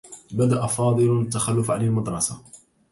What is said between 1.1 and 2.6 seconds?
التّخلّف عن المدرسة.